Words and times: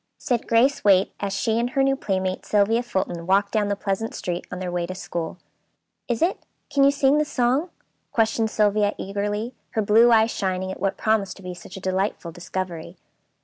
said 0.17 0.47
Grace 0.47 0.83
Waite, 0.83 1.13
as 1.19 1.31
she 1.31 1.59
and 1.59 1.69
her 1.69 1.83
new 1.83 1.95
playmate, 1.95 2.43
Sylvia 2.43 2.81
Fulton, 2.81 3.27
walked 3.27 3.51
down 3.51 3.67
the 3.67 3.75
pleasant 3.75 4.15
street 4.15 4.47
on 4.51 4.57
their 4.57 4.71
way 4.71 4.87
to 4.87 4.95
school. 4.95 5.37
"Is 6.07 6.23
it? 6.23 6.39
Can 6.71 6.83
you 6.83 6.89
sing 6.89 7.19
the 7.19 7.23
song?" 7.23 7.69
questioned 8.11 8.49
Sylvia 8.49 8.95
eagerly, 8.97 9.53
her 9.73 9.81
blue 9.83 10.11
eyes 10.11 10.31
shining 10.31 10.71
at 10.71 10.79
what 10.79 10.97
promised 10.97 11.37
to 11.37 11.43
be 11.43 11.53
such 11.53 11.77
a 11.77 11.79
delightful 11.79 12.31
discovery. 12.31 12.97